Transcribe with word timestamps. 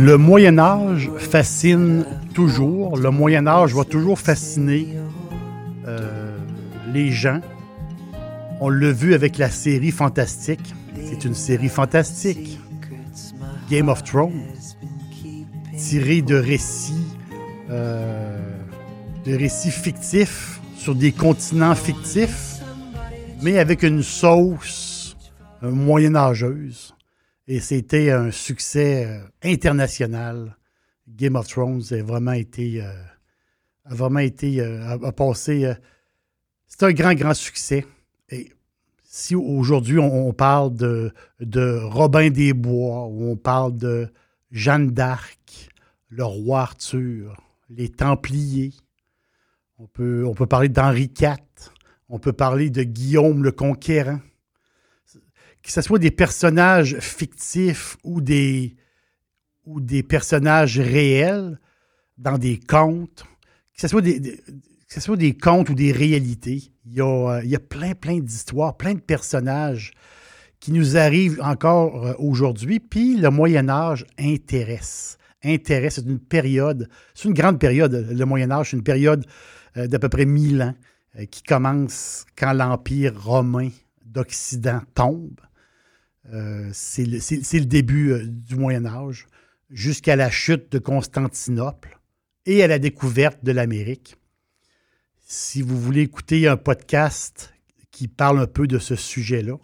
Le 0.00 0.16
Moyen 0.16 0.58
Âge 0.58 1.10
fascine 1.18 2.06
toujours. 2.32 2.96
Le 2.96 3.10
Moyen 3.10 3.48
Âge 3.48 3.74
va 3.74 3.82
toujours 3.82 4.16
fasciner 4.16 4.94
euh, 5.88 6.38
les 6.92 7.10
gens. 7.10 7.40
On 8.60 8.68
l'a 8.68 8.92
vu 8.92 9.12
avec 9.14 9.38
la 9.38 9.50
série 9.50 9.90
Fantastique. 9.90 10.72
C'est 11.04 11.24
une 11.24 11.34
série 11.34 11.68
fantastique. 11.68 12.60
Game 13.68 13.88
of 13.88 14.04
Thrones, 14.04 14.40
tirée 15.76 16.22
de 16.22 16.36
récits, 16.36 17.16
euh, 17.68 18.38
de 19.26 19.34
récits 19.34 19.72
fictifs 19.72 20.60
sur 20.76 20.94
des 20.94 21.10
continents 21.10 21.74
fictifs, 21.74 22.60
mais 23.42 23.58
avec 23.58 23.82
une 23.82 24.04
sauce 24.04 25.16
euh, 25.64 25.72
moyenâgeuse. 25.72 26.94
Et 27.50 27.60
c'était 27.60 28.10
un 28.10 28.30
succès 28.30 29.06
euh, 29.06 29.20
international. 29.42 30.54
Game 31.08 31.34
of 31.34 31.48
Thrones 31.48 31.82
a 31.92 32.02
vraiment 32.02 32.32
été, 32.32 32.82
euh, 32.82 32.92
a 33.86 33.94
vraiment 33.94 34.20
été, 34.20 34.60
euh, 34.60 34.98
a, 35.02 35.12
passé. 35.12 35.72
c'est 36.66 36.82
un 36.82 36.92
grand, 36.92 37.14
grand 37.14 37.32
succès. 37.32 37.86
Et 38.28 38.52
si 39.02 39.34
aujourd'hui 39.34 39.98
on, 39.98 40.34
parle 40.34 40.74
de, 40.74 41.10
de 41.40 41.80
Robin 41.84 42.28
des 42.28 42.52
Bois, 42.52 43.06
ou 43.06 43.30
on 43.30 43.36
parle 43.36 43.78
de 43.78 44.12
Jeanne 44.50 44.90
d'Arc, 44.90 45.70
le 46.10 46.24
roi 46.24 46.60
Arthur, 46.60 47.34
les 47.70 47.88
Templiers, 47.88 48.74
on 49.78 49.86
peut, 49.86 50.26
on 50.26 50.34
peut 50.34 50.46
parler 50.46 50.68
d'Henri 50.68 51.10
IV, 51.18 51.36
on 52.10 52.18
peut 52.18 52.34
parler 52.34 52.68
de 52.68 52.82
Guillaume 52.82 53.42
le 53.42 53.52
Conquérant 53.52 54.20
que 55.68 55.74
ce 55.74 55.82
soit 55.82 55.98
des 55.98 56.10
personnages 56.10 56.96
fictifs 56.98 57.98
ou 58.02 58.22
des, 58.22 58.74
ou 59.66 59.82
des 59.82 60.02
personnages 60.02 60.80
réels 60.80 61.60
dans 62.16 62.38
des 62.38 62.58
contes, 62.58 63.26
que 63.74 63.82
ce 63.82 63.86
soit 63.86 64.00
des, 64.00 64.40
ce 64.88 64.98
soit 64.98 65.18
des 65.18 65.36
contes 65.36 65.68
ou 65.68 65.74
des 65.74 65.92
réalités, 65.92 66.72
il 66.86 66.94
y 66.94 67.02
a, 67.02 67.04
euh, 67.04 67.44
il 67.44 67.50
y 67.50 67.54
a 67.54 67.58
plein, 67.58 67.94
plein 67.94 68.18
d'histoires, 68.18 68.78
plein 68.78 68.94
de 68.94 69.00
personnages 69.00 69.92
qui 70.58 70.72
nous 70.72 70.96
arrivent 70.96 71.38
encore 71.42 72.06
euh, 72.06 72.14
aujourd'hui. 72.18 72.80
Puis 72.80 73.18
le 73.18 73.28
Moyen 73.28 73.68
Âge 73.68 74.06
intéresse. 74.18 75.18
Intéresse, 75.44 75.96
c'est 75.96 76.06
une 76.06 76.18
période, 76.18 76.88
c'est 77.14 77.28
une 77.28 77.34
grande 77.34 77.60
période, 77.60 78.08
le 78.10 78.24
Moyen 78.24 78.50
Âge, 78.52 78.70
c'est 78.70 78.76
une 78.78 78.82
période 78.82 79.26
euh, 79.76 79.86
d'à 79.86 79.98
peu 79.98 80.08
près 80.08 80.24
1000 80.24 80.62
ans 80.62 80.74
qui 81.30 81.42
commence 81.42 82.24
quand 82.38 82.54
l'Empire 82.54 83.12
romain 83.22 83.68
d'Occident 84.06 84.80
tombe. 84.94 85.40
Euh, 86.32 86.68
c'est 86.72 87.04
le, 87.06 87.64
début 87.64 88.12
euh, 88.12 88.26
du 88.26 88.56
Moyen 88.56 88.84
Âge, 88.84 89.26
jusqu'à 89.70 90.16
la 90.16 90.30
chute 90.30 90.70
de 90.70 90.78
Constantinople 90.78 91.98
et 92.44 92.62
à 92.62 92.66
la 92.66 92.78
découverte 92.78 93.42
de 93.44 93.52
l'Amérique. 93.52 94.16
Si 95.26 95.62
vous 95.62 95.80
voulez 95.80 96.02
écouter 96.02 96.46
un 96.46 96.56
podcast 96.56 97.54
qui 97.90 98.08
parle 98.08 98.40
un 98.40 98.46
peu 98.46 98.66
de 98.66 98.78
ce 98.78 98.94
sujet-là, 98.94 99.56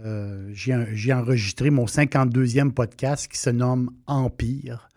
euh, 0.00 0.50
j'ai 0.52 1.12
enregistré 1.12 1.70
mon 1.70 1.84
52e 1.84 2.72
podcast 2.72 3.30
qui 3.30 3.38
se 3.38 3.50
nomme 3.50 3.90
Empire, 4.06 4.88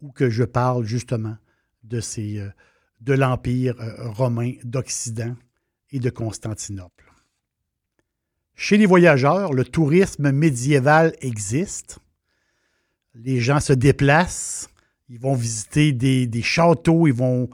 où 0.00 0.10
que 0.10 0.30
je 0.30 0.44
parle 0.44 0.84
justement 0.84 1.36
de, 1.82 3.14
l'Empire 3.14 3.74
romain 3.98 4.52
d'Occident 4.62 5.34
et 5.90 5.98
de 5.98 6.10
Constantinople. 6.10 7.11
Chez 8.54 8.76
les 8.76 8.86
voyageurs, 8.86 9.52
le 9.52 9.64
tourisme 9.64 10.30
médiéval 10.30 11.14
existe. 11.20 11.98
Les 13.14 13.40
gens 13.40 13.60
se 13.60 13.72
déplacent, 13.72 14.68
ils 15.08 15.18
vont 15.18 15.34
visiter 15.34 15.92
des, 15.92 16.42
châteaux, 16.42 17.06
ils 17.06 17.14
vont, 17.14 17.48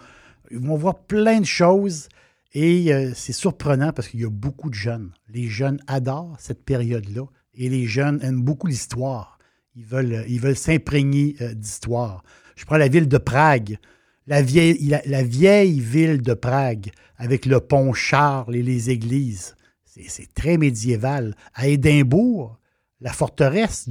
voir 0.51 0.99
plein 0.99 1.41
de 1.41 1.47
choses. 1.47 2.09
Et 2.53 2.93
euh, 2.93 3.13
c'est 3.15 3.33
surprenant 3.33 3.93
parce 3.93 4.09
qu'il 4.09 4.21
y 4.21 4.25
a 4.25 4.31
beaucoup 4.31 4.71
de 4.71 4.75
jeunes. 4.75 5.13
Les 5.29 5.49
jeunes 5.49 5.81
adorent 5.87 6.37
cette 6.39 6.65
période-là 6.65 7.25
et 7.55 7.69
les 7.69 7.87
jeunes 7.87 8.21
aiment 8.23 8.43
beaucoup 8.43 8.67
l'histoire. 8.67 9.39
Ils 9.77 9.85
veulent, 9.85 10.25
ils 10.29 10.41
veulent 10.41 10.57
s'imprégner 10.57 11.37
euh, 11.41 11.53
d'histoire. 11.53 12.23
Je 12.57 12.65
prends 12.65 12.79
la 12.79 12.89
ville 12.89 13.09
de 13.09 13.19
Prague, 13.19 13.79
la 14.27 14.43
vieille 14.43 15.81
ville 15.81 16.23
de 16.23 16.35
Prague 16.35 16.91
avec 17.17 17.45
le 17.45 17.61
pont 17.61 17.93
Charles 17.93 18.57
et 18.57 18.63
les 18.63 18.91
églises 18.91 19.55
c'est 20.07 20.33
très 20.33 20.59
médiéval. 20.59 21.35
À 21.55 21.67
Édimbourg, 21.67 22.59
la 23.01 23.13
forteresse 23.13 23.89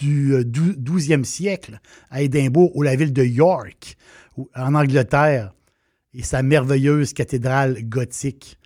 du 0.00 0.34
12e 0.34 1.20
euh, 1.20 1.24
siècle, 1.24 1.80
à 2.10 2.22
Édimbourg, 2.22 2.74
ou 2.74 2.82
la 2.82 2.96
ville 2.96 3.12
de 3.12 3.24
York, 3.24 3.96
en 4.54 4.74
Angleterre, 4.74 5.52
et 6.14 6.22
sa 6.22 6.42
merveilleuse 6.42 7.12
cathédrale 7.12 7.82
gothique. 7.84 8.58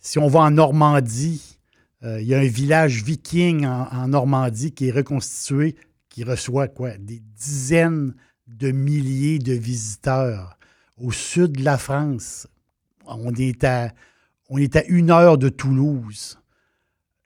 Si 0.00 0.18
on 0.18 0.28
va 0.28 0.40
en 0.40 0.50
Normandie, 0.50 1.58
euh, 2.02 2.20
il 2.20 2.26
y 2.26 2.34
a 2.34 2.38
un 2.38 2.46
village 2.46 3.02
viking 3.02 3.66
en, 3.66 4.08
Normandie 4.08 4.72
qui 4.72 4.88
est 4.88 4.92
reconstitué, 4.92 5.76
qui 6.08 6.24
reçoit 6.24 6.68
quoi? 6.68 6.96
Des 6.98 7.20
dizaines 7.20 8.14
de 8.46 8.70
milliers 8.70 9.38
de 9.38 9.52
visiteurs. 9.52 10.58
Au 10.96 11.12
sud 11.12 11.52
de 11.52 11.64
la 11.64 11.78
France, 11.78 12.46
on 13.04 13.34
est 13.34 13.64
à 13.64 13.92
on 14.48 14.58
est 14.58 14.76
à 14.76 14.84
une 14.84 15.10
heure 15.10 15.38
de 15.38 15.48
Toulouse. 15.48 16.38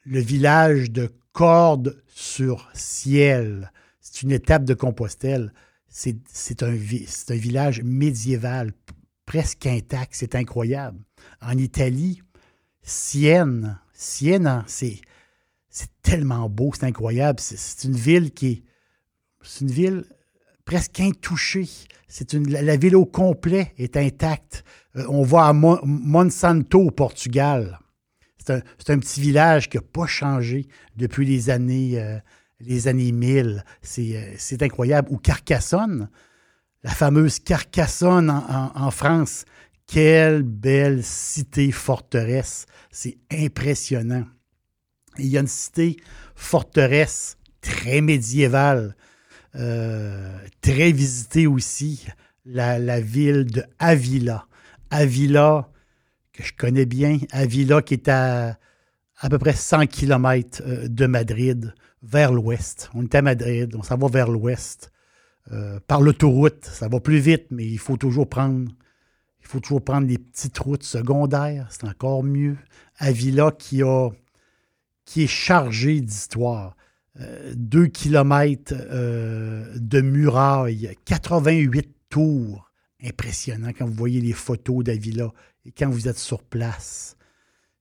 Le 0.04 0.20
village 0.20 0.91
de 0.91 1.12
Cordes 1.32 2.03
sur 2.08 2.69
Ciel. 2.75 3.72
C'est 4.00 4.22
une 4.22 4.32
étape 4.32 4.64
de 4.64 4.75
Compostelle. 4.75 5.53
C'est 5.88 6.62
un, 6.62 6.70
village 6.70 7.82
médiéval, 7.82 8.72
presque 9.26 9.66
intact. 9.66 10.12
C'est 10.14 10.34
incroyable. 10.34 10.98
En 11.41 11.56
Italie, 11.59 12.22
Sienne. 12.82 13.78
Sienne, 13.92 14.64
c'est 14.66 15.00
tellement 16.03 16.48
beau, 16.48 16.72
c'est 16.75 16.86
incroyable. 16.86 17.41
C'est 17.41 17.86
une 17.86 17.97
ville 17.97 18.32
qui 18.32 18.47
est. 18.47 18.62
C'est 19.42 19.62
une 19.62 19.70
ville 19.70 20.04
presque 20.70 21.00
intouchée. 21.00 21.68
C'est 22.06 22.32
une, 22.32 22.48
la, 22.48 22.76
ville 22.76 22.94
au 22.94 23.04
complet 23.04 23.72
est 23.76 23.96
intacte. 23.96 24.62
Euh, 24.94 25.04
on 25.08 25.24
va 25.24 25.46
à 25.46 25.52
Monsanto 25.52 26.80
au 26.80 26.90
Portugal. 26.92 27.80
C'est 28.38 28.90
un, 28.90 28.98
petit 29.00 29.20
village 29.20 29.68
qui 29.68 29.78
n'a 29.78 29.82
pas 29.82 30.06
changé 30.06 30.68
depuis 30.94 31.26
les 31.26 31.50
années, 31.50 32.00
euh, 32.00 32.18
les 32.60 32.86
années 32.86 33.10
1000. 33.10 33.64
Euh, 33.98 34.34
c'est 34.38 34.62
incroyable. 34.62 35.08
Ou 35.10 35.16
Carcassonne, 35.16 36.08
la 36.84 36.90
fameuse 36.90 37.40
Carcassonne 37.40 38.30
en, 38.30 38.90
France. 38.92 39.46
Quelle 39.88 40.44
belle 40.44 41.02
cité 41.02 41.72
forteresse. 41.72 42.66
C'est 42.92 43.18
impressionnant. 43.32 44.24
il 45.18 45.26
y 45.26 45.36
a 45.36 45.40
une 45.40 45.48
cité 45.48 45.96
forteresse 46.36 47.38
très 47.60 48.00
médiévale, 48.00 48.94
très 49.52 50.92
visitée 50.92 51.47
aussi, 51.47 52.06
la, 52.44 53.00
ville 53.00 53.44
de 53.47 53.64
Avila. 53.78 54.47
Avila, 54.91 55.70
que 56.32 56.42
je 56.42 56.52
connais 56.52 56.86
bien, 56.86 57.18
Avila 57.32 57.82
qui 57.82 57.94
est 57.94 58.08
à 58.08 58.58
à 59.20 59.28
peu 59.28 59.38
près 59.38 59.52
100 59.52 59.86
km 59.86 60.62
euh, 60.66 60.88
de 60.88 61.06
Madrid, 61.06 61.74
vers 62.02 62.32
l'ouest. 62.32 62.91
On 62.94 63.02
est 63.04 63.14
à 63.14 63.22
Madrid, 63.22 63.74
on 63.76 63.82
s'en 63.82 63.98
va 63.98 64.08
vers 64.08 64.30
l'ouest. 64.30 64.91
euh, 65.53 65.80
par 65.86 66.00
l'autoroute. 66.00 66.64
Ça 66.64 66.88
va 66.88 67.00
plus 67.00 67.18
vite, 67.18 67.46
mais 67.50 67.66
il 67.66 67.78
faut 67.78 67.96
toujours 67.96 68.28
prendre. 68.28 68.70
Il 69.41 69.46
faut 69.46 69.60
toujours 69.60 69.82
prendre 69.82 70.06
des 70.06 70.18
petites 70.18 70.58
routes 70.58 70.84
secondaires, 70.84 71.66
c'est 71.70 71.84
encore 71.84 72.22
mieux. 72.22 72.56
Avila 72.98 73.50
qui 73.50 73.82
qui 75.04 75.24
est 75.24 75.26
chargé 75.26 76.00
d'histoire. 76.00 76.76
Euh, 77.18 77.53
deux 77.57 77.86
kilomètres 77.86 78.74
euh, 78.77 79.66
de 79.77 80.01
murailles, 80.01 80.97
88 81.04 81.89
tours. 82.09 82.71
Impressionnant 83.03 83.71
quand 83.77 83.86
vous 83.86 83.95
voyez 83.95 84.21
les 84.21 84.34
photos 84.34 84.84
d'Avila 84.84 85.33
et 85.65 85.72
quand 85.72 85.89
vous 85.89 86.07
êtes 86.07 86.18
sur 86.18 86.42
place. 86.42 87.16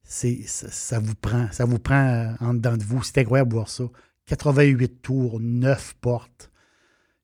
Ça, 0.04 1.00
vous 1.00 1.14
prend, 1.14 1.52
ça 1.52 1.66
vous 1.66 1.78
prend 1.78 2.34
en 2.40 2.54
dedans 2.56 2.78
de 2.78 2.84
vous. 2.84 3.04
C'est 3.04 3.20
incroyable 3.20 3.50
de 3.50 3.56
voir 3.56 3.70
ça. 3.70 3.84
88 4.26 5.02
tours, 5.02 5.40
9 5.40 5.96
portes 6.02 6.50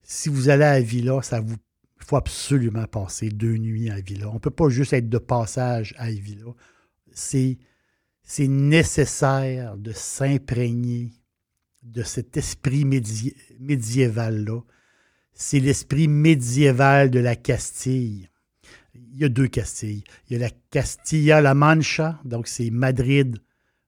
si 0.06 0.30
vous 0.30 0.50
allez 0.50 0.63
à 0.63 0.80
Villa, 0.80 1.22
ça 1.22 1.42
vous 1.42 1.56
il 1.98 2.06
faut 2.06 2.18
absolument 2.18 2.86
passer 2.86 3.30
deux 3.30 3.58
nuits 3.58 3.90
à 3.90 4.00
Villa. 4.00 4.30
On 4.30 4.36
ne 4.36 4.40
peut 4.40 4.51
pas 4.51 4.69
juste 4.69 4.94
être 4.94 5.10
de 5.10 5.18
passage 5.18 5.96
à 5.98 6.12
Villa. 6.12 6.54
C'est, 7.13 7.58
c'est 8.22 8.48
nécessaire 8.48 9.75
de 9.78 9.92
s'imprégner 9.92 11.13
de 11.86 12.04
cet 12.04 12.36
esprit 12.38 12.86
médiéval-là. 13.60 14.62
C'est 15.34 15.60
l'esprit 15.60 16.08
médiéval 16.08 17.10
de 17.12 17.20
la 17.20 17.36
Castille. 17.36 18.30
Il 18.94 19.18
y 19.18 19.26
a 19.26 19.30
deux 19.30 19.48
Castilles. 19.48 20.04
Il 20.30 20.34
y 20.34 20.36
a 20.36 20.40
la 20.40 20.52
Castilla-La 20.72 21.54
Mancha, 21.54 22.20
donc 22.26 22.48
c'est 22.48 22.70
Madrid 22.70 23.38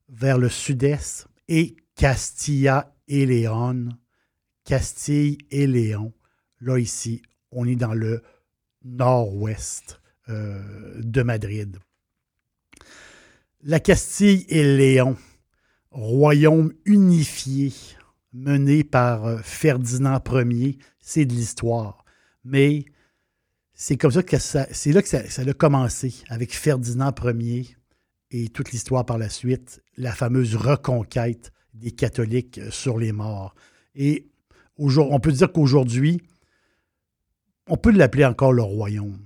vers 0.09 0.37
le 0.37 0.49
sud-est, 0.49 1.27
et 1.49 1.75
Castilla 1.95 2.95
et 3.07 3.25
Léon 3.25 3.89
Castille 4.67 5.37
et 5.49 5.65
Léon. 5.65 6.13
Là, 6.59 6.77
ici, 6.77 7.21
on 7.51 7.65
est 7.65 7.77
dans 7.77 7.93
le 7.93 8.21
nord-ouest 8.83 10.01
euh, 10.27 11.01
de 11.01 11.23
Madrid. 11.23 11.77
La 13.63 13.79
Castille 13.79 14.45
et 14.49 14.63
Léon, 14.63 15.15
royaume 15.91 16.73
unifié 16.85 17.73
mené 18.33 18.83
par 18.83 19.25
euh, 19.25 19.37
Ferdinand 19.43 20.21
Ier, 20.31 20.77
c'est 20.99 21.25
de 21.25 21.33
l'histoire. 21.33 22.03
Mais 22.43 22.85
c'est 23.73 23.97
comme 23.97 24.11
ça 24.11 24.23
que 24.23 24.37
ça, 24.37 24.67
c'est 24.71 24.91
là 24.91 25.01
que 25.01 25.07
ça, 25.07 25.27
ça, 25.29 25.41
a 25.41 25.53
commencé 25.53 26.13
avec 26.29 26.55
Ferdinand 26.55 27.13
Ier 27.23 27.77
et 28.31 28.49
toute 28.49 28.71
l'histoire 28.71 29.05
par 29.05 29.17
la 29.17 29.29
suite, 29.29 29.81
la 29.97 30.11
fameuse 30.11 30.55
reconquête 30.55 31.51
des 31.73 31.91
catholiques 31.91 32.59
sur 32.69 32.97
les 32.97 33.11
morts. 33.11 33.55
Et 33.95 34.29
on 34.77 35.19
peut 35.19 35.31
dire 35.31 35.51
qu'aujourd'hui, 35.51 36.21
on 37.67 37.77
peut 37.77 37.91
l'appeler 37.91 38.25
encore 38.25 38.53
le 38.53 38.63
royaume. 38.63 39.19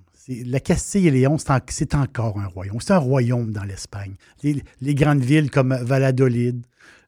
La 0.46 0.60
Castille 0.60 1.08
et 1.08 1.12
Léon, 1.12 1.38
c'est 1.38 1.96
encore 1.96 2.40
un 2.40 2.48
royaume. 2.48 2.80
C'est 2.80 2.94
un 2.94 2.98
royaume 2.98 3.52
dans 3.52 3.64
l'Espagne. 3.64 4.16
Les, 4.44 4.96
grandes 4.96 5.22
villes 5.22 5.52
comme 5.52 5.76
Valladolid, 5.76 6.66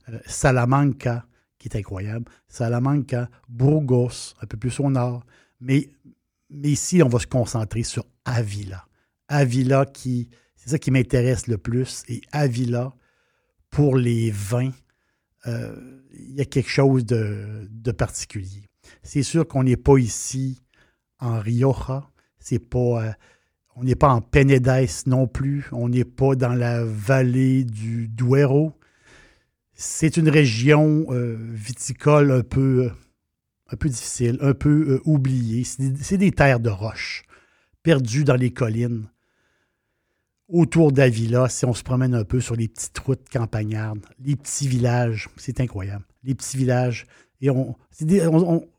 euh, 0.09 0.19
Salamanca, 0.25 1.25
qui 1.57 1.69
est 1.69 1.77
incroyable, 1.77 2.25
Salamanca, 2.47 3.29
Burgos, 3.47 4.33
un 4.41 4.45
peu 4.45 4.57
plus 4.57 4.79
au 4.79 4.89
nord. 4.89 5.25
Mais, 5.61 5.89
mais 6.49 6.71
ici, 6.71 7.01
on 7.01 7.09
va 7.09 7.19
se 7.19 7.27
concentrer 7.27 7.83
sur 7.83 8.05
Avila. 8.25 8.85
Avila, 9.29 9.85
qui, 9.85 10.29
c'est 10.55 10.69
ça 10.69 10.79
qui 10.79 10.91
m'intéresse 10.91 11.47
le 11.47 11.57
plus. 11.57 12.03
Et 12.09 12.21
Avila, 12.31 12.93
pour 13.69 13.97
les 13.97 14.31
vins, 14.31 14.71
euh, 15.47 16.01
il 16.13 16.35
y 16.35 16.41
a 16.41 16.45
quelque 16.45 16.69
chose 16.69 17.05
de, 17.05 17.91
particulier. 17.97 18.69
C'est 19.01 19.23
sûr 19.23 19.47
qu'on 19.47 19.63
n'est 19.63 19.77
pas 19.77 19.97
ici 19.97 20.61
en 21.19 21.39
Rioja, 21.39 22.09
c'est 22.43 22.59
pas, 22.59 23.03
euh, 23.03 23.11
on 23.75 23.83
n'est 23.83 23.95
pas 23.95 24.09
en 24.09 24.21
Penedès 24.21 25.05
non 25.07 25.27
plus, 25.27 25.65
on 25.71 25.89
n'est 25.89 26.05
pas 26.05 26.35
dans 26.35 26.53
la 26.53 26.83
vallée 26.83 27.63
du 27.63 28.07
Duero. 28.09 28.73
C'est 29.73 30.17
une 30.17 30.29
région 30.29 31.05
euh, 31.09 31.37
viticole 31.39 32.31
un 32.31 32.41
peu, 32.43 32.91
un 33.71 33.75
peu 33.75 33.89
difficile, 33.89 34.37
un 34.41 34.53
peu 34.53 35.01
oubliée. 35.05 35.63
C'est 35.63 36.17
des, 36.17 36.31
terres 36.31 36.59
de 36.59 36.69
roche, 36.69 37.23
perdues 37.81 38.23
dans 38.25 38.35
les 38.35 38.51
collines 38.51 39.07
autour 40.49 40.91
d'Avila, 40.91 41.49
si 41.49 41.65
on 41.65 41.73
se 41.73 41.83
promène 41.83 42.13
un 42.13 42.25
peu 42.25 42.39
sur 42.39 42.55
les 42.55 42.67
petites 42.67 42.97
routes 42.99 43.27
campagnardes, 43.31 44.05
les 44.23 44.35
petits 44.35 44.67
villages, 44.67 45.29
c'est 45.37 45.59
incroyable. 45.61 46.05
Les 46.23 46.35
petits 46.35 46.57
villages. 46.57 47.07
Et 47.41 47.49
on, 47.49 47.75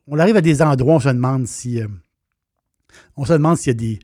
on, 0.06 0.18
arrive 0.18 0.36
à 0.36 0.40
des 0.40 0.62
endroits, 0.62 0.94
on 0.94 1.00
se 1.00 1.08
demande 1.08 1.46
si. 1.46 1.80
Euh, 1.80 1.88
on 3.16 3.24
se 3.24 3.32
demande 3.32 3.56
s'il 3.56 3.80
y, 3.80 3.98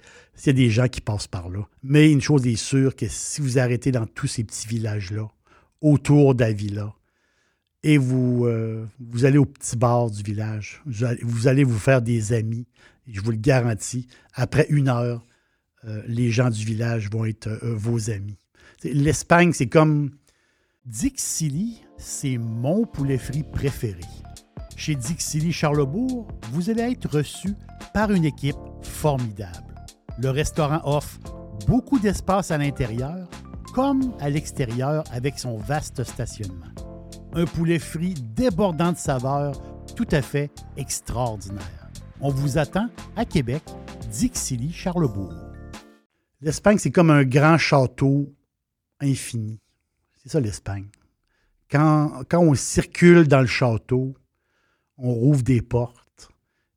a 0.49 0.53
des, 0.53 0.71
gens 0.71 0.89
qui 0.89 1.01
passent 1.01 1.27
par 1.27 1.49
là. 1.49 1.67
Mais 1.83 2.11
une 2.11 2.21
chose 2.21 2.47
est 2.47 2.57
sûre, 2.57 2.97
que 2.97 3.07
si 3.09 3.41
vous 3.41 3.59
arrêtez 3.59 3.93
dans 3.93 4.07
tous 4.07 4.27
ces 4.27 4.45
petits 4.45 4.69
villages-là, 4.69 5.29
autour 5.81 6.35
d'Avila, 6.35 6.95
et 7.83 7.97
vous, 7.97 8.45
euh, 8.47 8.85
vous 8.99 9.25
allez 9.25 9.39
au 9.39 9.47
petit 9.47 9.77
bar 9.77 10.11
du 10.11 10.23
village, 10.23 10.83
vous 11.23 11.49
allez 11.49 11.65
vous 11.65 11.79
faire 11.79 12.03
des 12.03 12.33
amis, 12.33 12.67
je 13.07 13.21
vous 13.21 13.31
le 13.31 13.39
garantis, 13.39 14.07
après 14.35 14.67
une 14.69 14.89
heure, 14.89 15.25
euh, 15.87 16.03
les 16.07 16.31
gens 16.31 16.51
du 16.51 16.65
village 16.65 17.11
vont 17.11 17.25
être 17.25 17.49
euh, 17.49 17.75
vos 17.75 18.11
amis. 18.11 18.37
L'Espagne, 18.85 19.53
c'est 19.53 19.69
comme 19.69 20.11
Dixili, 20.85 21.81
c'est 21.99 22.39
mon 22.39 22.85
poulet 22.85 23.19
frit 23.19 23.45
préféré. 23.45 24.05
Chez 24.81 24.95
Dixili 24.95 25.53
Charlebourg, 25.53 26.27
vous 26.53 26.71
allez 26.71 26.93
être 26.93 27.07
reçu 27.15 27.55
par 27.93 28.13
une 28.13 28.25
équipe 28.25 28.57
formidable. 28.81 29.75
Le 30.19 30.31
restaurant 30.31 30.81
offre 30.85 31.19
beaucoup 31.67 31.99
d'espace 31.99 32.51
à 32.51 32.57
l'intérieur 32.57 33.29
comme 33.75 34.15
à 34.21 34.31
l'extérieur 34.31 35.05
avec 35.13 35.39
son 35.39 35.59
vaste 35.59 36.03
stationnement. 36.03 36.73
Un 37.35 37.45
poulet 37.45 37.79
frit 37.79 38.15
débordant 38.15 38.93
de 38.93 38.97
saveurs 38.97 39.61
tout 39.97 40.09
à 40.13 40.23
fait 40.23 40.51
extraordinaire. 40.79 41.91
On 42.23 42.31
vous 42.31 42.57
attend 42.57 42.89
à 43.17 43.27
Québec, 43.27 43.63
Dixilly, 44.11 44.73
Charlebourg. 44.73 45.35
L'Espagne, 46.41 46.79
c'est 46.79 46.91
comme 46.91 47.11
un 47.11 47.25
grand 47.25 47.59
château 47.59 48.33
infini. 48.99 49.61
C'est 50.23 50.31
ça 50.31 50.41
l'Espagne. 50.41 50.89
Quand, 51.71 52.23
quand, 52.31 52.41
on 52.41 52.55
circule 52.55 53.29
dans 53.29 53.43
le 53.43 53.47
château, 53.47 54.15
on 55.01 55.13
rouvre 55.13 55.43
des 55.43 55.63
portes 55.63 56.01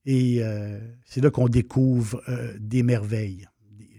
et 0.06 0.40
euh, 0.42 0.80
c'est 1.06 1.22
là 1.22 1.32
qu'on 1.32 1.48
découvre 1.48 2.22
euh, 2.28 2.54
des 2.60 2.84
merveilles. 2.84 3.48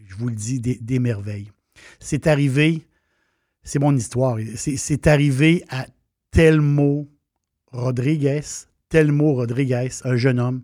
Je 0.06 0.16
vous 0.16 0.28
le 0.28 0.34
dis, 0.34 0.60
des, 0.60 0.98
merveilles. 0.98 1.50
C'est 1.98 2.26
arrivé, 2.26 2.86
c'est 3.62 3.78
mon 3.78 3.96
histoire, 3.96 4.38
c'est 4.54 5.06
arrivé 5.06 5.64
à 5.70 5.86
Telmo 6.30 7.08
Rodriguez, 7.72 8.42
Telmo 8.88 9.34
Rodriguez, 9.34 9.88
un 10.04 10.16
jeune 10.16 10.38
homme. 10.38 10.62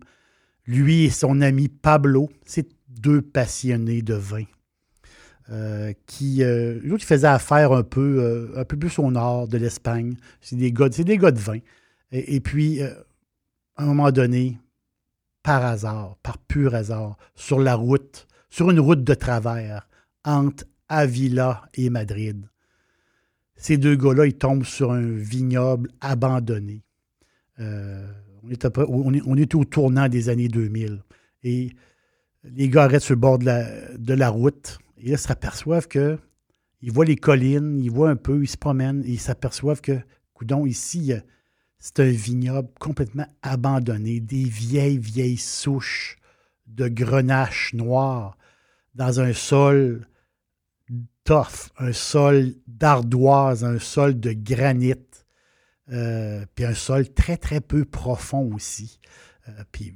Lui 0.65 1.05
et 1.05 1.09
son 1.09 1.41
ami 1.41 1.67
Pablo, 1.67 2.29
c'est 2.45 2.69
deux 2.87 3.21
passionnés 3.21 4.01
de 4.01 4.13
vin. 4.13 4.45
Euh, 5.49 5.91
qui, 6.05 6.43
euh, 6.43 6.79
qui 6.97 7.05
faisaient 7.05 7.27
affaire 7.27 7.73
un 7.73 7.83
peu, 7.83 8.53
un 8.55 8.63
peu 8.63 8.77
plus 8.77 8.99
au 8.99 9.11
nord 9.11 9.49
de 9.49 9.57
l'Espagne. 9.57 10.15
C'est 10.39 10.55
des, 10.55 10.71
gars, 10.71 10.87
des 10.87 11.17
gars 11.17 11.31
de 11.31 11.39
vin. 11.39 11.59
Et, 12.13 12.39
puis, 12.39 12.79
à 13.81 13.83
un 13.83 13.87
moment 13.87 14.11
donné, 14.11 14.59
par 15.41 15.65
hasard, 15.65 16.15
par 16.21 16.37
pur 16.37 16.75
hasard, 16.75 17.17
sur 17.33 17.59
la 17.59 17.73
route, 17.73 18.27
sur 18.51 18.69
une 18.69 18.79
route 18.79 19.03
de 19.03 19.13
travers, 19.15 19.89
entre 20.23 20.65
Avila 20.87 21.63
et 21.73 21.89
Madrid, 21.89 22.47
ces 23.55 23.77
deux 23.77 23.95
gars-là, 23.95 24.27
ils 24.27 24.37
tombent 24.37 24.65
sur 24.65 24.91
un 24.91 25.01
vignoble 25.01 25.89
abandonné. 25.99 26.83
on, 27.57 27.63
est 28.51 28.65
on, 28.67 29.35
est, 29.37 29.55
au 29.55 29.65
tournant 29.65 30.07
des 30.07 30.29
années 30.29 30.47
2000. 30.47 31.01
Et 31.43 31.71
les 32.43 32.69
gars 32.69 32.83
arrêtent 32.83 33.01
sur 33.01 33.15
le 33.15 33.19
bord 33.19 33.39
de 33.39 34.13
la, 34.13 34.29
route 34.29 34.77
et 34.97 35.09
là, 35.09 35.11
ils 35.13 35.17
s'aperçoivent 35.17 35.87
que. 35.87 36.19
Ils 36.83 36.91
voient 36.91 37.05
les 37.05 37.15
collines, 37.15 37.79
ils 37.79 37.89
voient 37.91 38.11
un 38.11 38.15
peu, 38.15 38.43
ils 38.43 38.47
se 38.47 38.57
promènent, 38.57 39.03
et 39.05 39.11
ils 39.11 39.19
s'aperçoivent 39.19 39.81
que, 39.81 39.99
coudon, 40.33 40.67
ici, 40.67 41.13
c'est 41.81 41.99
un 41.99 42.11
vignoble 42.11 42.69
complètement 42.79 43.25
abandonné, 43.41 44.19
des 44.19 44.43
vieilles, 44.43 44.99
vieilles 44.99 45.37
souches 45.37 46.15
de 46.67 46.87
grenache 46.87 47.73
noire 47.73 48.37
dans 48.93 49.19
un 49.19 49.33
sol 49.33 50.07
tough, 51.23 51.71
un 51.79 51.91
sol 51.91 52.53
d'ardoise, 52.67 53.63
un 53.63 53.79
sol 53.79 54.19
de 54.19 54.31
granit, 54.31 54.93
euh, 55.91 56.45
puis 56.53 56.65
un 56.65 56.75
sol 56.75 57.09
très, 57.09 57.37
très 57.37 57.61
peu 57.61 57.83
profond 57.83 58.53
aussi. 58.53 58.99
Euh, 59.49 59.63
puis 59.71 59.95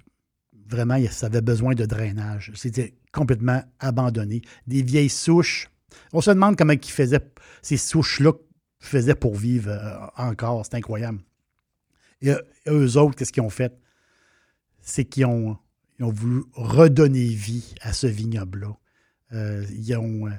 vraiment, 0.67 0.97
ça 1.11 1.27
avait 1.27 1.41
besoin 1.41 1.75
de 1.75 1.85
drainage. 1.85 2.51
C'était 2.55 2.95
complètement 3.11 3.63
abandonné. 3.79 4.41
Des 4.65 4.81
vieilles 4.81 5.09
souches. 5.09 5.69
On 6.13 6.21
se 6.21 6.31
demande 6.31 6.57
comment 6.57 6.73
ils 6.73 6.83
faisaient, 6.83 7.31
ces 7.61 7.77
souches-là 7.77 8.33
faisaient 8.79 9.15
pour 9.15 9.35
vivre 9.35 9.69
euh, 9.69 10.07
encore. 10.17 10.65
C'est 10.65 10.75
incroyable. 10.75 11.19
Et 12.25 12.69
eux 12.69 12.97
autres, 12.97 13.15
qu'est-ce 13.15 13.31
qu'ils 13.31 13.43
ont 13.43 13.49
fait? 13.49 13.77
C'est 14.81 15.05
qu'ils 15.05 15.25
ont, 15.25 15.57
voulu 15.99 16.43
redonner 16.53 17.25
vie 17.25 17.75
à 17.81 17.93
ce 17.93 18.07
vignoble-là. 18.07 18.77
Euh, 19.33 19.65
ils 19.75 19.95
ont, 19.95 20.27
euh, 20.27 20.31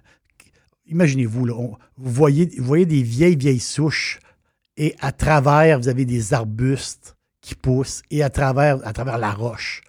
imaginez-vous, 0.86 1.46
vous, 1.46 1.74
voyez, 1.96 2.46
des 2.86 3.02
vieilles, 3.02 3.36
vieilles 3.36 3.60
souches 3.60 4.20
et 4.76 4.94
à 5.00 5.12
travers, 5.12 5.78
vous 5.78 5.88
avez 5.88 6.04
des 6.04 6.34
arbustes 6.34 7.16
qui 7.40 7.54
poussent 7.54 8.02
et 8.10 8.22
à 8.22 8.30
travers, 8.30 8.86
à 8.86 8.92
travers 8.92 9.18
la 9.18 9.32
roche. 9.32 9.82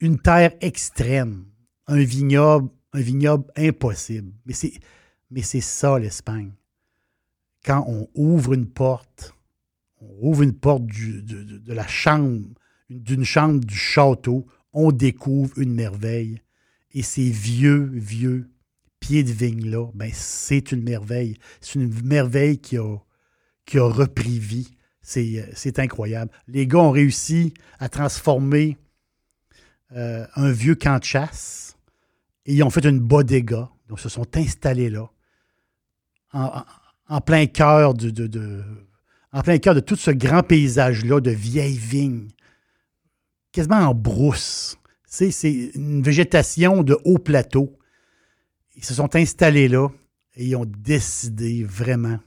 Une 0.00 0.18
terre 0.18 0.52
extrême, 0.60 1.44
un 1.86 2.02
vignoble, 2.02 2.70
un 2.92 3.00
vignoble 3.00 3.44
impossible. 3.56 4.32
Mais 4.44 5.42
c'est 5.42 5.60
ça 5.60 5.98
l'Espagne. 5.98 6.52
Quand 7.64 7.84
on 7.86 8.08
ouvre 8.14 8.54
une 8.54 8.66
porte, 8.66 9.34
on 10.00 10.28
ouvre 10.28 10.42
une 10.42 10.54
porte 10.54 10.84
de, 10.86 11.72
la 11.72 11.86
chambre, 11.86 12.46
d'une 12.88 13.24
chambre 13.24 13.60
du 13.60 13.74
château, 13.74 14.46
on 14.72 14.92
découvre 14.92 15.58
une 15.58 15.74
merveille. 15.74 16.40
Et 16.92 17.02
ces 17.02 17.30
vieux, 17.30 17.90
vieux 17.92 18.50
pieds 18.98 19.22
de 19.22 19.32
vigne-là, 19.32 19.90
ben, 19.94 20.10
c'est 20.12 20.72
une 20.72 20.82
merveille. 20.82 21.36
C'est 21.60 21.76
une 21.76 21.92
merveille 22.02 22.58
qui 22.58 22.76
a, 22.78 22.96
qui 23.64 23.78
a 23.78 23.88
repris 23.88 24.38
vie. 24.38 24.70
C'est, 25.02 25.38
euh, 25.38 25.72
incroyable. 25.78 26.30
Les 26.46 26.66
gars 26.66 26.78
ont 26.78 26.90
réussi 26.90 27.54
à 27.78 27.88
transformer 27.88 28.76
euh, 29.92 30.26
un 30.36 30.50
vieux 30.52 30.74
camp 30.74 30.98
de 30.98 31.04
chasse 31.04 31.76
et 32.46 32.54
ils 32.54 32.62
ont 32.62 32.70
fait 32.70 32.84
une 32.84 33.00
bodega. 33.00 33.70
Donc, 33.88 33.98
ils 33.98 34.02
se 34.02 34.08
sont 34.08 34.36
installés 34.36 34.90
là, 34.90 35.10
en, 36.32 37.20
plein 37.20 37.46
cœur 37.46 37.94
de- 37.94 38.10
en 39.32 39.42
plein 39.42 39.58
cœur 39.58 39.74
de 39.74 39.80
tout 39.80 39.96
ce 39.96 40.10
grand 40.10 40.42
paysage-là 40.42 41.20
de 41.20 41.30
vieilles 41.30 41.76
vignes, 41.76 42.28
quasiment 43.52 43.76
en 43.76 43.94
brousse. 43.94 44.76
C'est, 45.06 45.30
une 45.74 46.02
végétation 46.02 46.82
de 46.82 46.96
haut 47.04 47.18
plateau. 47.18 47.76
Ils 48.76 48.84
se 48.84 48.94
sont 48.94 49.16
installés 49.16 49.68
là 49.68 49.88
et 50.36 50.46
ils 50.46 50.56
ont 50.56 50.66
décidé 50.66 51.64
vraiment. 51.64 52.18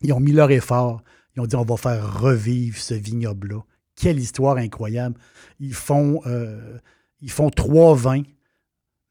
Ils 0.00 0.12
ont 0.12 0.20
mis 0.20 0.32
leur 0.32 0.50
effort. 0.50 1.02
Ils 1.36 1.40
ont 1.40 1.46
dit 1.46 1.56
on 1.56 1.64
va 1.64 1.76
faire 1.76 2.20
revivre 2.20 2.78
ce 2.78 2.94
vignoble-là. 2.94 3.60
Quelle 3.94 4.18
histoire 4.18 4.56
incroyable. 4.56 5.18
Ils 5.60 5.74
font, 5.74 6.22
euh, 6.26 6.78
ils 7.20 7.30
font 7.30 7.50
trois 7.50 7.94
vins, 7.94 8.22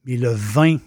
mais 0.05 0.17
le 0.17 0.29
vin, 0.29 0.77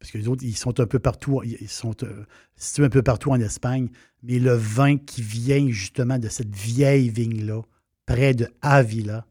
parce 0.00 0.12
que 0.12 0.18
les 0.18 0.28
autres, 0.28 0.42
ils 0.44 0.56
sont 0.56 0.80
un 0.80 0.86
peu 0.86 0.98
partout, 0.98 1.42
ils 1.44 1.68
sont 1.68 1.94
euh, 2.04 2.24
situés 2.56 2.86
un 2.86 2.88
peu 2.88 3.02
partout 3.02 3.30
en 3.30 3.38
Espagne, 3.38 3.90
mais 4.22 4.38
le 4.38 4.54
vin 4.54 4.96
qui 4.96 5.20
vient 5.20 5.68
justement 5.68 6.18
de 6.18 6.28
cette 6.28 6.56
vieille 6.56 7.10
vigne-là, 7.10 7.60
près 8.06 8.32
de 8.32 8.48
Avila, 8.62 9.26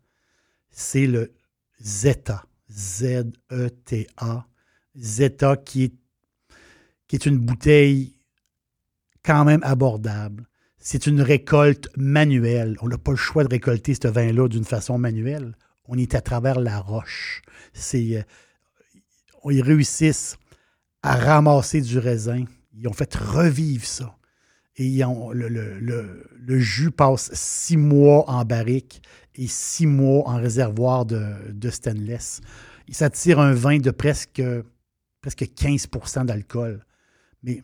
c'est 0.70 1.08
le 1.08 1.34
Zeta. 1.82 2.46
Z-E-T-A. 2.72 4.46
Zeta 4.96 5.58
qui 5.58 5.86
est, 5.86 5.94
qui 7.08 7.16
est 7.16 7.26
une 7.26 7.40
bouteille 7.40 8.16
quand 9.24 9.46
même 9.46 9.64
abordable. 9.64 10.48
C'est 10.78 11.08
une 11.08 11.22
récolte 11.22 11.90
manuelle. 11.98 12.78
On 12.82 12.90
n'a 12.90 13.00
pas 13.00 13.12
le 13.12 13.18
choix 13.18 13.44
de 13.44 13.50
récolter 13.50 13.96
ce 13.96 14.08
vin-là 14.08 14.48
d'une 14.48 14.66
façon 14.66 15.00
manuelle. 15.00 15.58
On 15.88 15.98
est 15.98 16.14
à 16.14 16.22
travers 16.22 16.60
la 16.60 16.80
roche. 16.80 17.42
C'est, 17.74 18.18
euh, 18.18 18.22
ils 19.50 19.64
réussissent 19.64 20.38
à 21.04 21.16
ramasser 21.16 21.82
du 21.82 21.98
raisin. 21.98 22.46
Ils 22.74 22.88
ont 22.88 22.94
fait 22.94 23.14
revivre 23.16 23.86
ça. 23.86 24.16
Et 24.78 24.86
ils 24.86 25.04
ont- 25.04 25.32
le, 25.32 25.50
le- 25.50 25.80
le- 25.80 26.26
le 26.38 26.60
jus 26.60 26.92
passe 26.92 27.32
six 27.34 27.78
mois 27.78 28.30
en 28.30 28.46
barrique 28.46 29.02
et 29.36 29.48
six 29.48 29.88
mois 29.88 30.28
en 30.30 30.38
réservoir 30.38 31.06
de, 31.06 31.22
de 31.52 31.70
stainless. 31.70 32.42
Ça 32.92 33.10
tire 33.10 33.40
un 33.40 33.54
vin 33.54 33.78
de 33.78 33.92
presque, 33.92 34.42
presque 35.22 35.44
15% 35.44 36.26
d'alcool. 36.26 36.86
Mais 37.44 37.62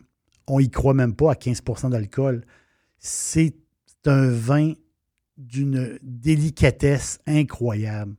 on 0.48 0.60
y 0.60 0.70
croit 0.70 0.94
même 0.94 1.15
pas 1.15 1.32
à 1.32 1.36
15% 1.36 1.89
d'alcool. 1.89 2.46
C'est 3.00 3.56
un 4.06 4.30
vin 4.30 4.74
d'une 5.38 5.98
délicatesse 6.04 7.20
incroyable. 7.25 8.15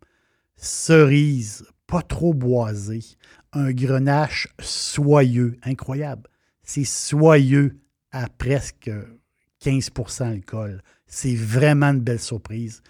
Cerise, 0.56 1.64
pas 1.87 2.02
trop 2.02 2.35
boisé. 2.35 3.00
Un 3.52 3.73
grenache 3.73 4.49
soyeux, 4.61 5.57
incroyable. 5.62 6.28
C'est 6.62 6.85
soyeux 6.85 7.78
à 8.11 8.28
presque 8.28 8.90
15% 9.64 10.31
d'alcool. 10.31 10.83
C'est 11.07 11.37
vraiment 11.37 11.87
une 11.87 12.00
belle 12.00 12.21
surprise. 12.21 12.83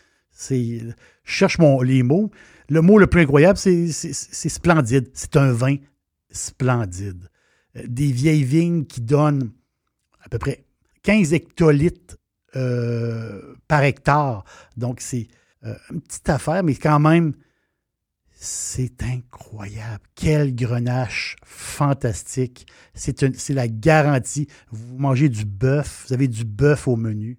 Je 0.49 0.93
cherche 1.25 1.59
les 1.85 2.03
mots. 2.03 2.31
Le 2.69 2.81
mot 2.81 2.99
le 2.99 3.07
plus 3.07 3.23
incroyable, 3.23 3.59
c'est 3.59 3.91
splendide. 4.49 5.11
C'est 5.15 5.37
un 5.37 5.53
vin 5.53 5.76
splendide. 6.31 7.29
Euh, 7.76 7.83
Des 7.87 8.12
vieilles 8.12 8.45
vignes 8.45 8.85
qui 8.85 9.00
donnent 9.00 9.53
à 10.23 10.29
peu 10.29 10.38
près 10.38 10.65
15 11.03 11.33
hectolitres 11.33 12.17
euh, 12.57 13.55
par 13.69 13.83
hectare. 13.85 14.45
Donc, 14.76 15.00
c'est 15.00 15.29
euh, 15.65 15.75
une 15.93 16.00
petite 16.00 16.29
affaire, 16.29 16.62
mais 16.62 16.75
quand 16.75 16.99
même, 16.99 17.35
c'est 18.38 19.02
incroyable. 19.02 20.05
Quel 20.14 20.55
grenache 20.55 21.37
fantastique. 21.45 22.66
C'est 22.95 23.49
la 23.50 23.66
garantie. 23.66 24.47
Vous 24.71 24.99
mangez 24.99 25.31
du 25.31 25.47
bœuf, 25.47 26.05
vous 26.07 26.12
avez 26.14 26.28
du 26.28 26.45
bœuf 26.45 26.87
au 26.87 26.97
menu. 26.97 27.38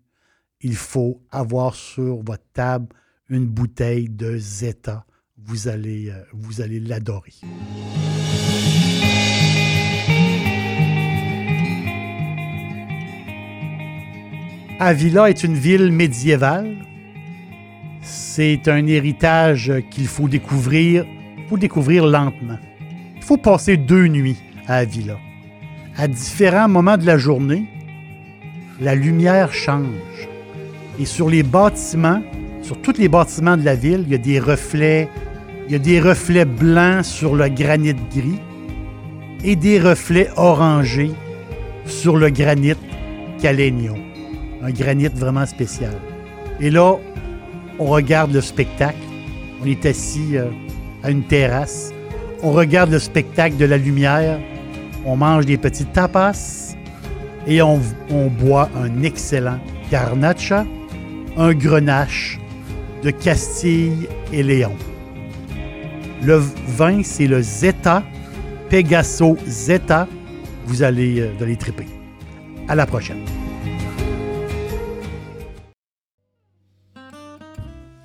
Il 0.60 0.76
faut 0.76 1.22
avoir 1.32 1.76
sur 1.76 2.24
votre 2.24 2.44
table 2.52 2.88
une 3.30 3.46
bouteille 3.46 4.10
de 4.10 4.38
Zeta. 4.38 5.06
Vous 5.38 5.68
allez, 5.68 6.10
euh, 6.10 6.24
vous 6.34 6.62
allez 6.62 6.80
l'adorer. 6.80 7.34
Avila 14.80 15.30
est 15.30 15.44
une 15.44 15.56
ville 15.56 15.92
médiévale. 15.92 16.76
C'est 18.10 18.70
un 18.70 18.88
héritage 18.88 19.74
qu'il 19.92 20.08
faut 20.08 20.30
découvrir, 20.30 21.06
faut 21.50 21.58
découvrir 21.58 22.06
lentement. 22.06 22.58
Il 23.18 23.22
faut 23.22 23.36
passer 23.36 23.76
deux 23.76 24.08
nuits 24.08 24.38
à 24.66 24.78
Avila. 24.78 25.18
À 25.98 26.08
différents 26.08 26.70
moments 26.70 26.96
de 26.96 27.06
la 27.06 27.18
journée, 27.18 27.66
la 28.80 28.96
lumière 28.96 29.52
change. 29.52 30.30
Et 31.00 31.06
sur 31.06 31.30
les 31.30 31.44
bâtiments, 31.44 32.22
sur 32.62 32.82
tous 32.82 32.98
les 32.98 33.10
bâtiments 33.10 33.58
de 33.58 33.66
la 33.66 33.76
ville, 33.76 34.04
il 34.08 34.12
y 34.14 34.16
a 34.16 34.20
des 34.20 34.40
reflets, 34.40 35.10
il 35.68 35.74
y 35.74 35.76
a 35.76 35.80
des 35.80 36.00
reflets 36.00 36.46
blancs 36.46 37.04
sur 37.04 37.36
le 37.36 37.50
granit 37.50 37.94
gris 37.94 38.40
et 39.44 39.58
des 39.58 39.82
reflets 39.82 40.30
orangés 40.38 41.12
sur 41.86 42.16
le 42.16 42.30
granit 42.30 42.74
Calénio. 43.42 43.96
Un 44.64 44.72
granit 44.72 45.10
vraiment 45.10 45.46
spécial. 45.46 45.94
Et 46.62 46.70
là, 46.70 46.96
on 47.80 47.86
regarde 47.86 48.34
le 48.34 48.42
spectacle. 48.42 48.98
On 49.62 49.66
est 49.66 49.86
assis 49.86 50.38
euh, 50.38 50.46
à 51.04 51.12
une 51.12 51.24
terrasse. 51.24 51.94
On 52.44 52.52
regarde 52.52 52.92
le 52.92 53.00
spectacle 53.00 53.58
de 53.58 53.66
la 53.66 53.78
lumière. 53.78 54.40
On 55.06 55.16
mange 55.16 55.46
des 55.46 55.58
petits 55.58 55.86
tapas. 55.86 56.76
Et 57.46 57.62
on, 57.62 57.80
on 58.12 58.28
boit 58.28 58.70
un 58.76 59.04
excellent 59.04 59.60
garnacha, 59.90 60.66
un 61.38 61.54
grenache 61.54 62.40
de 63.04 63.12
Castille 63.12 64.08
et 64.34 64.44
Léon. 64.44 64.76
Le 66.24 66.42
vin, 66.68 67.02
c'est 67.04 67.28
le 67.28 67.42
Zeta, 67.42 68.04
Pegaso 68.70 69.38
Zeta. 69.46 70.08
Vous 70.66 70.84
allez, 70.84 71.22
euh, 71.22 71.32
vous 71.38 71.44
allez 71.44 71.56
triper. 71.56 71.86
À 72.68 72.76
la 72.76 72.86
prochaine. 72.86 73.24